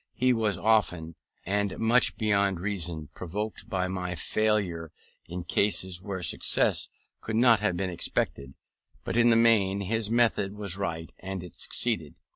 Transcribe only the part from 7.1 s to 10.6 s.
could not have been expected; but in the main his method